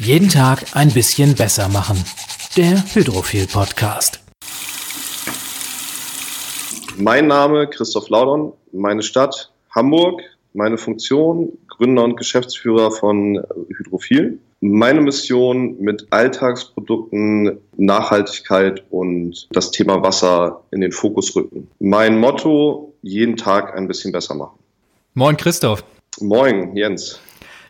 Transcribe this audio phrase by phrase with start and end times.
[0.00, 1.96] Jeden Tag ein bisschen besser machen.
[2.56, 4.20] Der Hydrophil Podcast.
[6.96, 10.22] Mein Name Christoph Laudon, meine Stadt Hamburg,
[10.54, 13.42] meine Funktion Gründer und Geschäftsführer von
[13.76, 14.38] Hydrophil.
[14.60, 21.68] Meine Mission mit Alltagsprodukten, Nachhaltigkeit und das Thema Wasser in den Fokus rücken.
[21.80, 24.58] Mein Motto, jeden Tag ein bisschen besser machen.
[25.14, 25.82] Moin Christoph.
[26.20, 27.20] Moin Jens.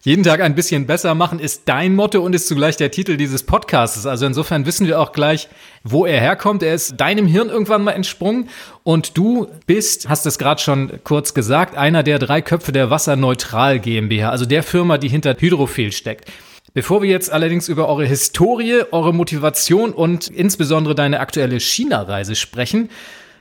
[0.08, 3.42] Jeden Tag ein bisschen besser machen ist dein Motto und ist zugleich der Titel dieses
[3.42, 4.06] Podcasts.
[4.06, 5.50] Also insofern wissen wir auch gleich,
[5.84, 6.62] wo er herkommt.
[6.62, 8.48] Er ist deinem Hirn irgendwann mal entsprungen
[8.84, 13.80] und du bist, hast es gerade schon kurz gesagt, einer der drei Köpfe der Wasserneutral
[13.80, 16.32] GmbH, also der Firma, die hinter Hydrophil steckt.
[16.72, 22.88] Bevor wir jetzt allerdings über eure Historie, eure Motivation und insbesondere deine aktuelle China-Reise sprechen,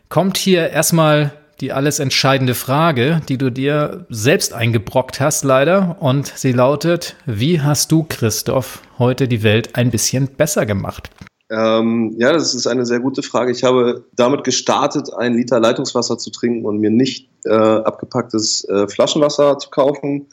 [0.10, 1.32] kommt hier erstmal
[1.62, 5.98] die alles entscheidende Frage, die du dir selbst eingebrockt hast, leider.
[6.00, 11.10] Und sie lautet, wie hast du, Christoph, heute die Welt ein bisschen besser gemacht?
[11.50, 13.52] Ähm, ja, das ist eine sehr gute Frage.
[13.52, 18.88] Ich habe damit gestartet, ein Liter Leitungswasser zu trinken und mir nicht äh, abgepacktes äh,
[18.88, 20.28] Flaschenwasser zu kaufen.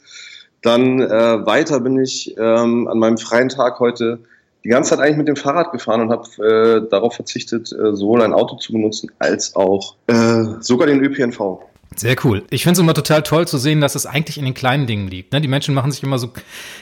[0.61, 4.19] Dann äh, weiter bin ich ähm, an meinem freien Tag heute
[4.65, 8.23] die ganze Zeit eigentlich mit dem Fahrrad gefahren und habe äh, darauf verzichtet, äh, sowohl
[8.23, 11.59] ein Auto zu benutzen als auch äh, sogar den ÖPNV.
[11.95, 12.43] Sehr cool.
[12.49, 15.07] Ich finde es immer total toll zu sehen, dass es eigentlich in den kleinen Dingen
[15.07, 15.33] liegt.
[15.33, 15.39] Ne?
[15.39, 16.29] Die Menschen machen sich immer so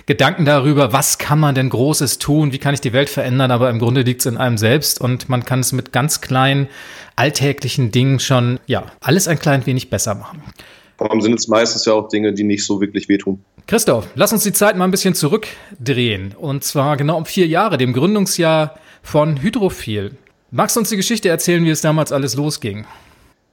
[0.06, 3.70] Gedanken darüber, was kann man denn Großes tun, wie kann ich die Welt verändern, aber
[3.70, 6.70] im Grunde liegt es in einem selbst und man kann es mit ganz kleinen,
[7.17, 10.42] alltäglichen Dingen schon, ja, alles ein klein wenig besser machen.
[10.98, 13.44] Vor allem sind es meistens ja auch Dinge, die nicht so wirklich wehtun.
[13.66, 16.36] Christoph, lass uns die Zeit mal ein bisschen zurückdrehen.
[16.38, 20.17] Und zwar genau um vier Jahre, dem Gründungsjahr von Hydrophil.
[20.52, 22.86] Magst du uns die Geschichte erzählen, wie es damals alles losging?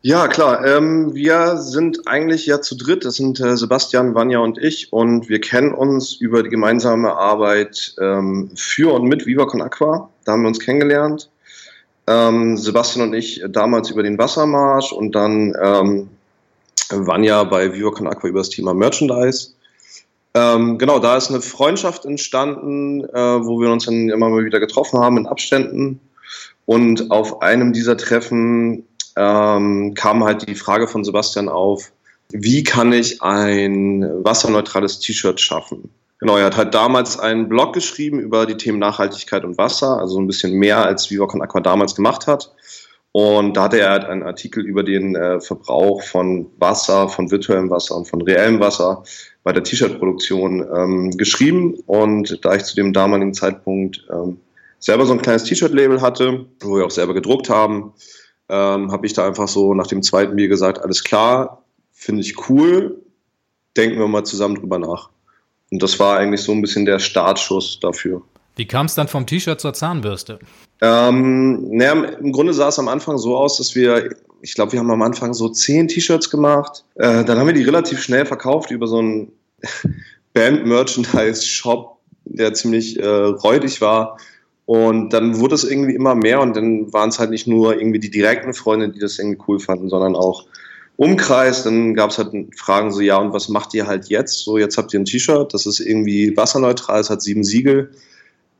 [0.02, 0.66] Ja, klar.
[0.66, 3.04] Ähm, wir sind eigentlich ja zu dritt.
[3.04, 4.92] Das sind äh, Sebastian, Vanja und ich.
[4.92, 10.08] Und wir kennen uns über die gemeinsame Arbeit ähm, für und mit Viva Con Aqua.
[10.24, 11.30] Da haben wir uns kennengelernt.
[12.06, 16.08] Ähm, Sebastian und ich damals über den Wassermarsch und dann ähm,
[16.88, 19.52] Vanja bei Viva Con Aqua über das Thema Merchandise.
[20.34, 24.60] Ähm, genau, da ist eine Freundschaft entstanden, äh, wo wir uns dann immer mal wieder
[24.60, 26.00] getroffen haben in Abständen.
[26.66, 28.86] Und auf einem dieser Treffen
[29.16, 31.90] ähm, kam halt die Frage von Sebastian auf,
[32.30, 35.90] wie kann ich ein wasserneutrales T-Shirt schaffen?
[36.20, 40.20] Genau, er hat halt damals einen Blog geschrieben über die Themen Nachhaltigkeit und Wasser, also
[40.20, 42.52] ein bisschen mehr als Viva Con Aqua damals gemacht hat.
[43.12, 47.68] Und da hatte er halt einen Artikel über den äh, Verbrauch von Wasser, von virtuellem
[47.70, 49.02] Wasser und von reellem Wasser
[49.42, 51.74] bei der T-Shirt-Produktion ähm, geschrieben.
[51.86, 54.38] Und da ich zu dem damaligen Zeitpunkt ähm,
[54.78, 57.92] selber so ein kleines T-Shirt-Label hatte, wo wir auch selber gedruckt haben,
[58.48, 62.48] ähm, habe ich da einfach so nach dem zweiten Bier gesagt, alles klar, finde ich
[62.48, 63.02] cool,
[63.76, 65.10] denken wir mal zusammen drüber nach.
[65.72, 68.22] Und das war eigentlich so ein bisschen der Startschuss dafür.
[68.60, 70.38] Wie kam es dann vom T-Shirt zur Zahnbürste?
[70.82, 74.80] Ähm, naja, im Grunde sah es am Anfang so aus, dass wir, ich glaube, wir
[74.80, 76.84] haben am Anfang so zehn T-Shirts gemacht.
[76.96, 79.32] Äh, dann haben wir die relativ schnell verkauft über so einen
[80.34, 84.18] Band-Merchandise-Shop, der ziemlich äh, räudig war.
[84.66, 87.98] Und dann wurde es irgendwie immer mehr und dann waren es halt nicht nur irgendwie
[87.98, 90.44] die direkten Freunde, die das irgendwie cool fanden, sondern auch
[90.96, 91.64] Umkreis.
[91.64, 94.40] Dann gab es halt Fragen so, ja, und was macht ihr halt jetzt?
[94.40, 97.90] So, jetzt habt ihr ein T-Shirt, das ist irgendwie wasserneutral, es hat sieben Siegel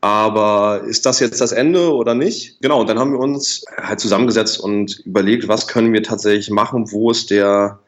[0.01, 2.59] aber ist das jetzt das Ende oder nicht?
[2.61, 6.91] Genau, und dann haben wir uns halt zusammengesetzt und überlegt, was können wir tatsächlich machen,
[6.91, 7.79] wo ist der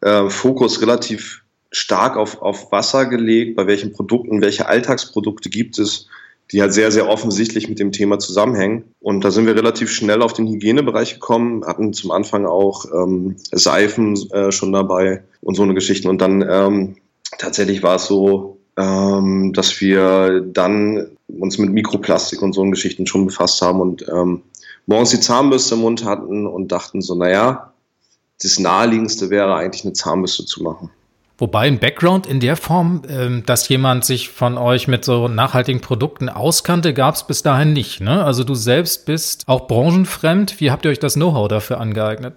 [0.00, 6.08] äh, Fokus relativ stark auf, auf Wasser gelegt, bei welchen Produkten, welche Alltagsprodukte gibt es,
[6.50, 8.84] die halt sehr, sehr offensichtlich mit dem Thema zusammenhängen.
[9.00, 13.36] Und da sind wir relativ schnell auf den Hygienebereich gekommen, hatten zum Anfang auch ähm,
[13.52, 16.08] Seifen äh, schon dabei und so eine Geschichte.
[16.08, 16.96] Und dann ähm,
[17.38, 23.26] tatsächlich war es so, ähm, dass wir dann uns mit Mikroplastik und so Geschichten schon
[23.26, 24.42] befasst haben und ähm,
[24.86, 27.72] morgens die Zahnbürste im Mund hatten und dachten so, naja,
[28.42, 30.90] das Naheliegendste wäre eigentlich eine Zahnbürste zu machen.
[31.36, 35.80] Wobei ein Background in der Form, ähm, dass jemand sich von euch mit so nachhaltigen
[35.80, 38.00] Produkten auskannte, gab es bis dahin nicht.
[38.00, 38.24] Ne?
[38.24, 40.60] Also du selbst bist auch branchenfremd.
[40.60, 42.34] Wie habt ihr euch das Know-how dafür angeeignet?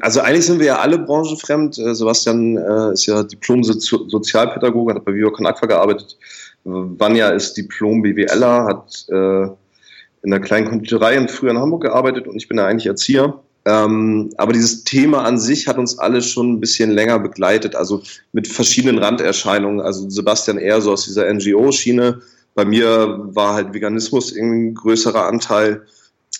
[0.00, 1.78] Also eigentlich sind wir ja alle branchenfremd.
[1.78, 6.16] Äh, Sebastian äh, ist ja Diplom-Sozialpädagoge, hat bei Viva Con Aqua gearbeitet.
[6.64, 9.44] Vanja ist Diplom-BWLer, hat äh,
[10.22, 13.40] in der kleinen Konditorei früher in Hamburg gearbeitet und ich bin da eigentlich Erzieher.
[13.64, 18.02] Ähm, aber dieses Thema an sich hat uns alle schon ein bisschen länger begleitet, also
[18.32, 19.80] mit verschiedenen Randerscheinungen.
[19.80, 22.20] Also Sebastian eher so aus dieser NGO-Schiene.
[22.54, 25.82] Bei mir war halt Veganismus ein größerer Anteil.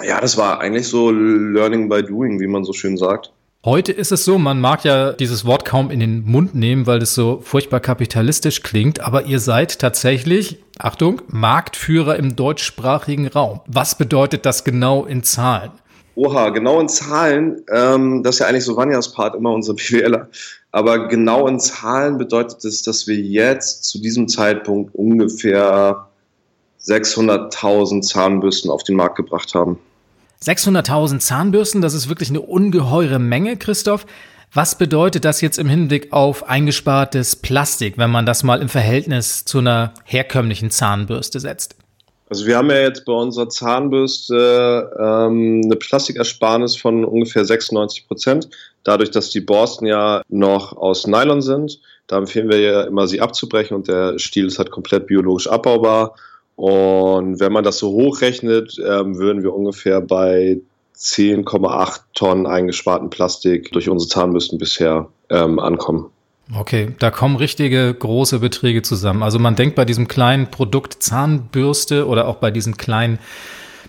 [0.03, 3.33] Ja, das war eigentlich so Learning by Doing, wie man so schön sagt.
[3.65, 7.01] Heute ist es so, man mag ja dieses Wort kaum in den Mund nehmen, weil
[7.01, 13.61] es so furchtbar kapitalistisch klingt, aber ihr seid tatsächlich Achtung, Marktführer im deutschsprachigen Raum.
[13.69, 15.71] Was bedeutet das genau in Zahlen?
[16.17, 20.29] Oha, genau in Zahlen, ähm, das ist ja eigentlich so Vanjas Part, immer unser BWLer.
[20.73, 26.09] Aber genau in Zahlen bedeutet es, dass wir jetzt zu diesem Zeitpunkt ungefähr
[26.85, 29.79] 600.000 Zahnbürsten auf den Markt gebracht haben.
[30.43, 34.07] 600.000 Zahnbürsten, das ist wirklich eine ungeheure Menge, Christoph.
[34.53, 39.45] Was bedeutet das jetzt im Hinblick auf eingespartes Plastik, wenn man das mal im Verhältnis
[39.45, 41.77] zu einer herkömmlichen Zahnbürste setzt?
[42.29, 48.49] Also wir haben ja jetzt bei unserer Zahnbürste ähm, eine Plastikersparnis von ungefähr 96 Prozent.
[48.85, 51.79] Dadurch, dass die Borsten ja noch aus Nylon sind,
[52.09, 56.15] da empfehlen wir ja immer, sie abzubrechen und der Stiel ist halt komplett biologisch abbaubar.
[56.57, 60.61] Und wenn man das so hochrechnet, ähm, würden wir ungefähr bei
[60.97, 66.11] 10,8 Tonnen eingesparten Plastik durch unsere Zahnbürsten bisher ähm, ankommen.
[66.55, 69.23] Okay, da kommen richtige große Beträge zusammen.
[69.23, 73.19] Also man denkt bei diesem kleinen Produkt Zahnbürste oder auch bei diesen kleinen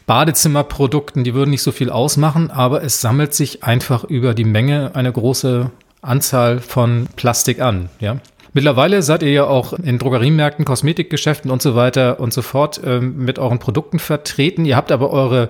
[0.06, 4.92] Badezimmerprodukten, die würden nicht so viel ausmachen, aber es sammelt sich einfach über die Menge
[4.96, 5.72] eine große
[6.02, 8.18] Anzahl von Plastik an, ja.
[8.54, 13.18] Mittlerweile seid ihr ja auch in Drogeriemärkten, Kosmetikgeschäften und so weiter und so fort ähm,
[13.18, 14.66] mit euren Produkten vertreten.
[14.66, 15.50] Ihr habt aber eure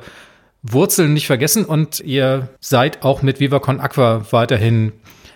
[0.62, 4.94] Wurzeln nicht vergessen und ihr seid auch mit VivaCon Aqua weiterhin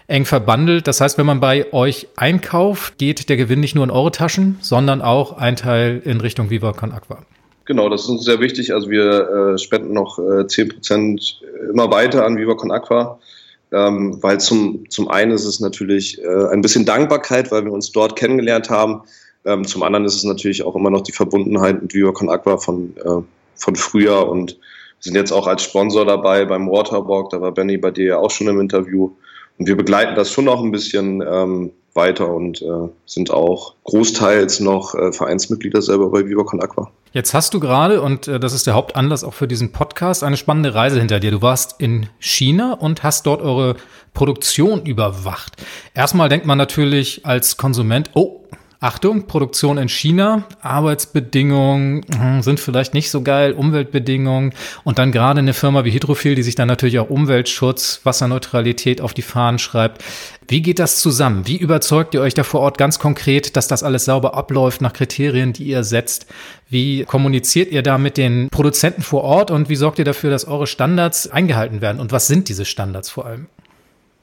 [0.07, 0.87] eng verbandelt.
[0.87, 4.57] Das heißt, wenn man bei euch einkauft, geht der Gewinn nicht nur in eure Taschen,
[4.61, 7.19] sondern auch ein Teil in Richtung Viva Con Aqua.
[7.65, 8.73] Genau, das ist uns sehr wichtig.
[8.73, 13.19] Also wir äh, spenden noch äh, 10 Prozent immer weiter an Viva Con Aqua,
[13.71, 17.91] ähm, weil zum, zum einen ist es natürlich äh, ein bisschen Dankbarkeit, weil wir uns
[17.91, 19.01] dort kennengelernt haben.
[19.45, 22.57] Ähm, zum anderen ist es natürlich auch immer noch die Verbundenheit mit Viva Con Aqua
[22.57, 23.21] von, äh,
[23.55, 24.57] von früher und
[24.99, 27.29] sind jetzt auch als Sponsor dabei beim Waterwalk.
[27.29, 29.11] Da war Benny bei dir ja auch schon im Interview.
[29.57, 34.61] Und wir begleiten das schon noch ein bisschen ähm, weiter und äh, sind auch großteils
[34.61, 36.89] noch äh, Vereinsmitglieder selber bei Viva Con Aqua.
[37.11, 40.37] Jetzt hast du gerade, und äh, das ist der Hauptanlass auch für diesen Podcast, eine
[40.37, 41.31] spannende Reise hinter dir.
[41.31, 43.75] Du warst in China und hast dort eure
[44.13, 45.57] Produktion überwacht.
[45.93, 48.41] Erstmal denkt man natürlich als Konsument, oh,
[48.79, 54.53] Achtung, Produktion in China, Arbeitsbedingungen hm, sind vielleicht nicht so geil, Umweltbedingungen
[54.83, 59.15] und dann gerade eine Firma wie Hydrophil, die sich dann natürlich auch Umweltschutz, Wasserneutralität auf
[59.15, 60.03] die Fahnen schreibt.
[60.47, 61.47] Wie geht das zusammen?
[61.47, 64.93] Wie überzeugt ihr euch da vor Ort ganz konkret, dass das alles sauber abläuft nach
[64.93, 66.27] Kriterien, die ihr setzt?
[66.69, 70.45] Wie kommuniziert ihr da mit den Produzenten vor Ort und wie sorgt ihr dafür, dass
[70.45, 71.99] eure Standards eingehalten werden?
[71.99, 73.47] Und was sind diese Standards vor allem?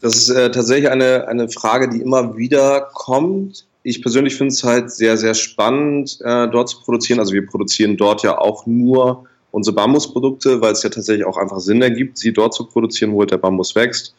[0.00, 4.64] Das ist äh, tatsächlich eine, eine Frage, die immer wieder kommt ich persönlich finde es
[4.64, 7.20] halt sehr, sehr spannend, äh, dort zu produzieren.
[7.20, 11.60] Also wir produzieren dort ja auch nur unsere Bambusprodukte, weil es ja tatsächlich auch einfach
[11.60, 14.14] Sinn ergibt, sie dort zu produzieren, wo halt der Bambus wächst.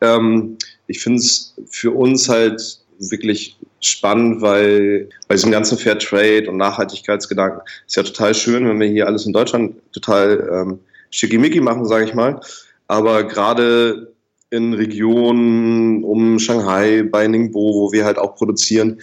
[0.00, 6.48] Ähm, ich finde es für uns halt wirklich spannend, weil bei diesem ganzen Fair Trade
[6.48, 10.78] und Nachhaltigkeitsgedanken ist ja total schön, wenn wir hier alles in Deutschland total ähm,
[11.10, 12.40] schickimicki machen, sage ich mal.
[12.86, 14.12] Aber gerade
[14.50, 19.00] in Regionen um Shanghai, bei Ningbo, wo wir halt auch produzieren,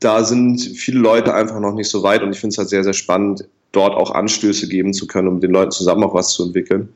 [0.00, 2.84] da sind viele Leute einfach noch nicht so weit und ich finde es halt sehr,
[2.84, 6.44] sehr spannend, dort auch Anstöße geben zu können, um den Leuten zusammen auch was zu
[6.44, 6.88] entwickeln.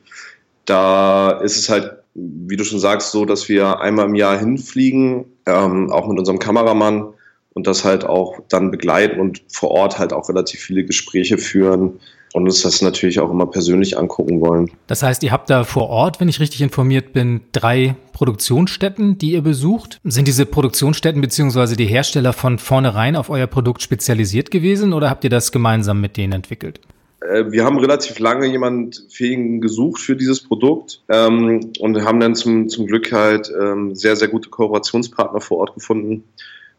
[0.64, 5.26] Da ist es halt, wie du schon sagst, so, dass wir einmal im Jahr hinfliegen,
[5.46, 7.08] ähm, auch mit unserem Kameramann
[7.54, 12.00] und das halt auch dann begleiten und vor Ort halt auch relativ viele Gespräche führen,
[12.32, 14.70] und uns das natürlich auch immer persönlich angucken wollen.
[14.86, 19.32] Das heißt, ihr habt da vor Ort, wenn ich richtig informiert bin, drei Produktionsstätten, die
[19.32, 19.98] ihr besucht.
[20.04, 25.24] Sind diese Produktionsstätten beziehungsweise die Hersteller von vornherein auf euer Produkt spezialisiert gewesen oder habt
[25.24, 26.80] ihr das gemeinsam mit denen entwickelt?
[27.20, 32.34] Äh, wir haben relativ lange jemanden Fähigen gesucht für dieses Produkt ähm, und haben dann
[32.34, 36.24] zum, zum Glück halt ähm, sehr, sehr gute Kooperationspartner vor Ort gefunden,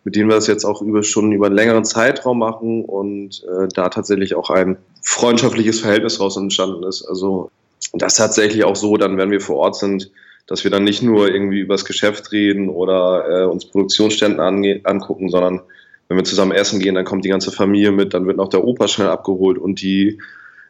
[0.04, 3.68] mit denen wir das jetzt auch über, schon über einen längeren Zeitraum machen und äh,
[3.74, 7.04] da tatsächlich auch ein freundschaftliches Verhältnis raus entstanden ist.
[7.04, 7.52] Also
[7.94, 10.12] das ist tatsächlich auch so, dann, wenn wir vor Ort sind,
[10.48, 14.40] dass wir dann nicht nur irgendwie über das Geschäft reden oder äh, uns Produktionsständen
[14.86, 15.62] angucken, sondern
[16.08, 18.64] wenn wir zusammen essen gehen, dann kommt die ganze Familie mit, dann wird noch der
[18.64, 20.20] Opa schnell abgeholt und die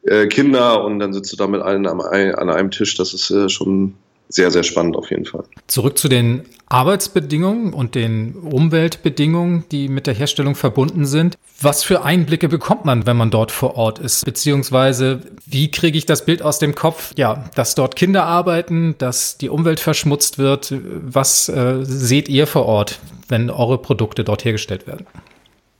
[0.04, 2.96] äh, Kinder und dann sitzt du da mit allen an einem Tisch.
[2.96, 3.96] Das ist äh, schon
[4.34, 5.44] sehr, sehr spannend auf jeden Fall.
[5.68, 11.38] Zurück zu den Arbeitsbedingungen und den Umweltbedingungen, die mit der Herstellung verbunden sind.
[11.60, 14.24] Was für Einblicke bekommt man, wenn man dort vor Ort ist?
[14.24, 17.14] Beziehungsweise, wie kriege ich das Bild aus dem Kopf?
[17.18, 20.74] Ja, dass dort Kinder arbeiten, dass die Umwelt verschmutzt wird.
[20.82, 25.06] Was äh, seht ihr vor Ort, wenn eure Produkte dort hergestellt werden?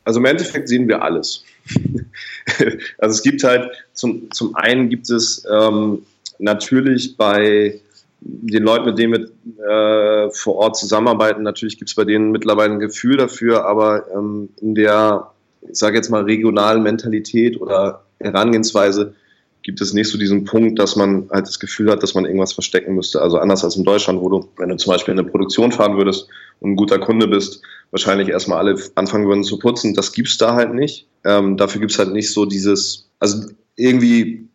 [0.04, 1.46] Also im Endeffekt sehen wir alles.
[2.98, 6.06] also es gibt halt, zum, zum einen gibt es ähm,
[6.40, 7.80] natürlich bei
[8.22, 12.74] den Leuten, mit denen wir äh, vor Ort zusammenarbeiten, natürlich gibt es bei denen mittlerweile
[12.74, 15.32] ein Gefühl dafür, aber ähm, in der
[15.70, 19.16] ich sage jetzt mal, regionalen Mentalität oder Herangehensweise
[19.64, 22.54] gibt es nicht so diesen Punkt, dass man halt das Gefühl hat, dass man irgendwas
[22.54, 23.22] verstecken müsste.
[23.22, 25.98] Also anders als in Deutschland, wo du, wenn du zum Beispiel in eine Produktion fahren
[25.98, 26.28] würdest
[26.62, 27.62] und ein guter Kunde bist,
[27.92, 29.94] wahrscheinlich erstmal alle anfangen würden zu putzen.
[29.94, 31.08] Das gibt's da halt nicht.
[31.26, 34.48] Ähm, dafür gibt's halt nicht so dieses, also irgendwie,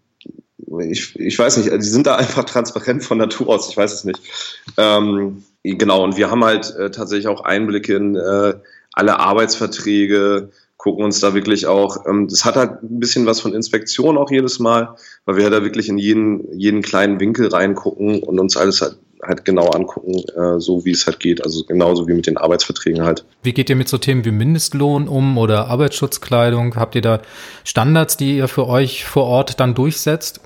[0.80, 4.04] ich, ich weiß nicht, die sind da einfach transparent von Natur aus, ich weiß es
[4.04, 4.20] nicht.
[4.76, 8.54] Ähm, genau, und wir haben halt äh, tatsächlich auch Einblicke in äh,
[8.92, 13.54] alle Arbeitsverträge, gucken uns da wirklich auch, ähm, das hat halt ein bisschen was von
[13.54, 14.94] Inspektion auch jedes Mal,
[15.24, 19.44] weil wir da wirklich in jeden, jeden kleinen Winkel reingucken und uns alles halt, halt
[19.44, 21.42] genau angucken, äh, so wie es halt geht.
[21.42, 23.24] Also genauso wie mit den Arbeitsverträgen halt.
[23.42, 26.76] Wie geht ihr mit so Themen wie Mindestlohn um oder Arbeitsschutzkleidung?
[26.76, 27.20] Habt ihr da
[27.64, 30.40] Standards, die ihr für euch vor Ort dann durchsetzt?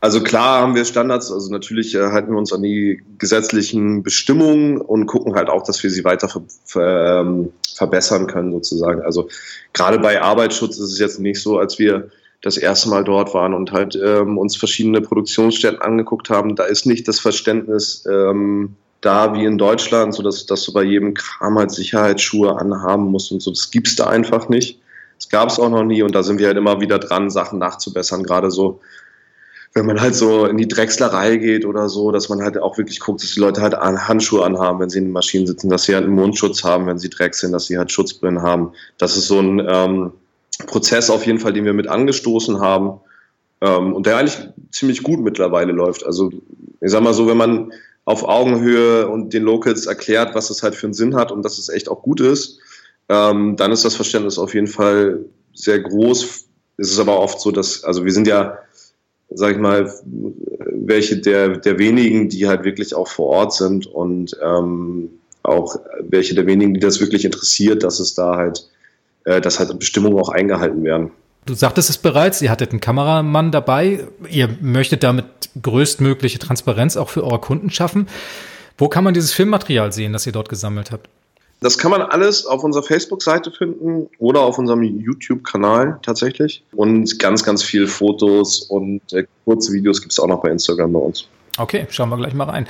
[0.00, 4.80] Also klar haben wir Standards, also natürlich äh, halten wir uns an die gesetzlichen Bestimmungen
[4.80, 9.02] und gucken halt auch, dass wir sie weiter ver ver ähm, verbessern können sozusagen.
[9.02, 9.28] Also
[9.72, 12.10] gerade bei Arbeitsschutz ist es jetzt nicht so, als wir
[12.42, 16.54] das erste Mal dort waren und halt ähm, uns verschiedene Produktionsstätten angeguckt haben.
[16.56, 20.82] Da ist nicht das Verständnis ähm, da wie in Deutschland, so dass, dass du bei
[20.82, 23.50] jedem Kram halt Sicherheitsschuhe anhaben musst und so.
[23.50, 24.80] Das gibt's da einfach nicht.
[25.18, 27.58] Das gab es auch noch nie und da sind wir halt immer wieder dran, Sachen
[27.58, 28.22] nachzubessern.
[28.22, 28.80] Gerade so
[29.76, 32.98] wenn man halt so in die Drechslerei geht oder so, dass man halt auch wirklich
[32.98, 35.94] guckt, dass die Leute halt Handschuhe anhaben, wenn sie in den Maschinen sitzen, dass sie
[35.94, 38.72] halt einen Mundschutz haben, wenn sie Dreck sind, dass sie halt Schutzbrillen haben.
[38.96, 40.12] Das ist so ein ähm,
[40.66, 43.00] Prozess auf jeden Fall, den wir mit angestoßen haben
[43.60, 46.06] ähm, und der eigentlich ziemlich gut mittlerweile läuft.
[46.06, 46.30] Also
[46.80, 47.70] ich sag mal so, wenn man
[48.06, 51.58] auf Augenhöhe und den Locals erklärt, was das halt für einen Sinn hat und dass
[51.58, 52.60] es echt auch gut ist,
[53.10, 56.46] ähm, dann ist das Verständnis auf jeden Fall sehr groß.
[56.78, 58.56] Es ist aber oft so, dass, also wir sind ja
[59.30, 64.36] sag ich mal, welche der, der wenigen, die halt wirklich auch vor Ort sind und
[64.42, 65.10] ähm,
[65.42, 68.68] auch welche der wenigen, die das wirklich interessiert, dass es da halt,
[69.24, 71.10] äh, dass halt Bestimmungen auch eingehalten werden.
[71.44, 74.04] Du sagtest es bereits, ihr hattet einen Kameramann dabei.
[74.28, 75.26] Ihr möchtet damit
[75.62, 78.08] größtmögliche Transparenz auch für eure Kunden schaffen.
[78.76, 81.08] Wo kann man dieses Filmmaterial sehen, das ihr dort gesammelt habt?
[81.60, 86.62] Das kann man alles auf unserer Facebook-Seite finden oder auf unserem YouTube-Kanal tatsächlich.
[86.72, 90.92] Und ganz, ganz viele Fotos und äh, kurze Videos gibt es auch noch bei Instagram
[90.92, 91.26] bei uns.
[91.58, 92.66] Okay, schauen wir gleich mal rein.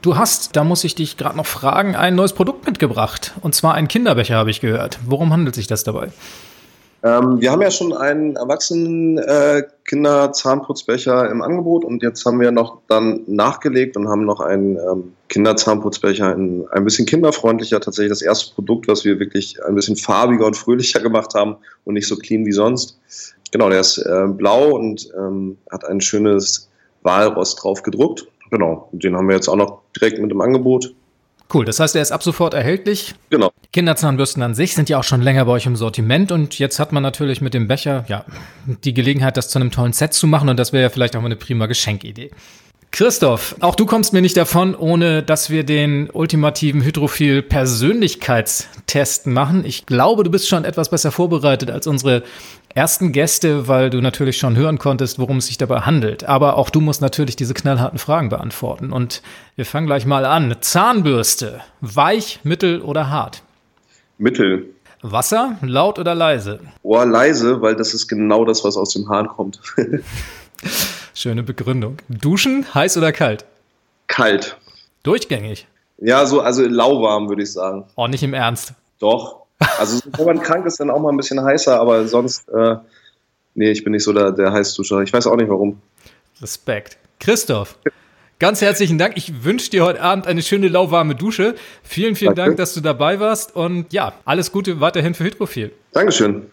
[0.00, 3.32] Du hast, da muss ich dich gerade noch fragen, ein neues Produkt mitgebracht.
[3.42, 4.98] Und zwar ein Kinderbecher, habe ich gehört.
[5.06, 6.10] Worum handelt sich das dabei?
[7.04, 10.06] Ähm, wir haben ja schon einen erwachsenen äh, im
[11.42, 16.66] Angebot und jetzt haben wir noch dann nachgelegt und haben noch einen ähm, Kinderzahnputzbecher in
[16.70, 17.78] ein bisschen kinderfreundlicher.
[17.80, 21.92] Tatsächlich das erste Produkt, was wir wirklich ein bisschen farbiger und fröhlicher gemacht haben und
[21.92, 22.98] nicht so clean wie sonst.
[23.52, 26.70] Genau, der ist äh, blau und ähm, hat ein schönes
[27.02, 28.26] Walrost drauf gedruckt.
[28.50, 30.94] Genau, den haben wir jetzt auch noch direkt mit im Angebot.
[31.52, 33.14] Cool, das heißt, er ist ab sofort erhältlich.
[33.30, 33.52] Genau.
[33.72, 36.92] Kinderzahnbürsten an sich sind ja auch schon länger bei euch im Sortiment und jetzt hat
[36.92, 38.24] man natürlich mit dem Becher ja
[38.66, 41.20] die Gelegenheit, das zu einem tollen Set zu machen und das wäre ja vielleicht auch
[41.20, 42.30] mal eine prima Geschenkidee.
[42.94, 49.64] Christoph, auch du kommst mir nicht davon, ohne dass wir den ultimativen Hydrophil Persönlichkeitstest machen.
[49.66, 52.22] Ich glaube, du bist schon etwas besser vorbereitet als unsere
[52.74, 56.24] ersten Gäste, weil du natürlich schon hören konntest, worum es sich dabei handelt.
[56.24, 58.92] Aber auch du musst natürlich diese knallharten Fragen beantworten.
[58.92, 59.22] Und
[59.56, 60.56] wir fangen gleich mal an.
[60.60, 63.42] Zahnbürste, weich, mittel oder hart?
[64.18, 64.70] Mittel.
[65.02, 66.60] Wasser, laut oder leise?
[66.82, 69.60] Oh, leise, weil das ist genau das, was aus dem Hahn kommt.
[71.14, 71.98] Schöne Begründung.
[72.08, 73.44] Duschen, heiß oder kalt?
[74.06, 74.56] Kalt.
[75.02, 75.66] Durchgängig.
[75.98, 77.84] Ja, so, also lauwarm, würde ich sagen.
[77.96, 78.72] Oh, nicht im Ernst.
[78.98, 79.43] Doch.
[79.78, 82.76] Also, wenn man krank ist, dann auch mal ein bisschen heißer, aber sonst, äh,
[83.54, 85.00] nee, ich bin nicht so der, der Heißduscher.
[85.00, 85.80] Ich weiß auch nicht warum.
[86.40, 86.98] Respekt.
[87.20, 87.78] Christoph,
[88.38, 89.16] ganz herzlichen Dank.
[89.16, 91.54] Ich wünsche dir heute Abend eine schöne lauwarme Dusche.
[91.82, 92.50] Vielen, vielen Danke.
[92.50, 95.72] Dank, dass du dabei warst und ja, alles Gute weiterhin für Hydrophil.
[95.92, 96.46] Dankeschön.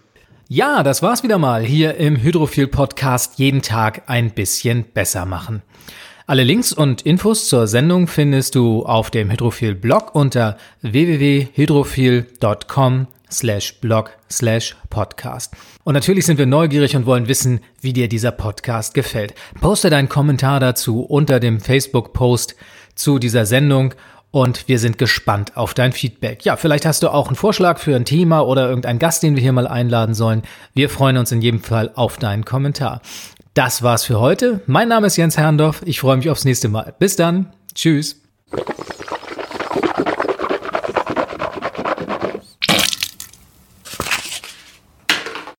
[0.48, 3.40] Ja, das war's wieder mal hier im Hydrophil Podcast.
[3.40, 5.62] Jeden Tag ein bisschen besser machen.
[6.28, 13.80] Alle Links und Infos zur Sendung findest du auf dem Hydrophil Blog unter www.hydrophil.com slash
[13.80, 15.56] blog slash podcast.
[15.84, 19.34] Und natürlich sind wir neugierig und wollen wissen, wie dir dieser Podcast gefällt.
[19.62, 22.56] Poste deinen Kommentar dazu unter dem Facebook-Post
[22.94, 23.96] zu dieser Sendung
[24.30, 26.46] und wir sind gespannt auf dein Feedback.
[26.46, 29.42] Ja, vielleicht hast du auch einen Vorschlag für ein Thema oder irgendeinen Gast, den wir
[29.42, 30.44] hier mal einladen sollen.
[30.74, 33.02] Wir freuen uns in jedem Fall auf deinen Kommentar.
[33.54, 34.62] Das war's für heute.
[34.66, 35.82] Mein Name ist Jens Herrndorf.
[35.86, 36.96] Ich freue mich aufs nächste Mal.
[37.00, 37.52] Bis dann.
[37.76, 38.22] Tschüss.